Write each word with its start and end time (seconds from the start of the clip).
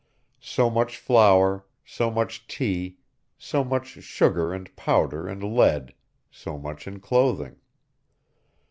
So 0.41 0.71
much 0.71 0.97
flour, 0.97 1.63
so 1.85 2.09
much 2.09 2.47
tea, 2.47 2.97
so 3.37 3.63
much 3.63 3.89
sugar 4.03 4.51
and 4.51 4.75
powder 4.75 5.27
and 5.27 5.43
lead, 5.43 5.93
so 6.31 6.57
much 6.57 6.87
in 6.87 6.99
clothing. 6.99 7.57